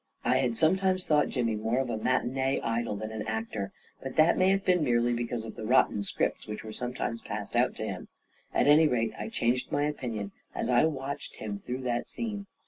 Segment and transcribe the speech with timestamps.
[0.25, 4.15] I had sometimes thought Jimmy more of a mat* inee idol than an actor, but
[4.15, 7.75] that may have been merely because of the rotten scripts which were sometimes passed out
[7.75, 8.07] to him;
[8.51, 12.47] at any rate, I changed my opinion as I watched him through that scene.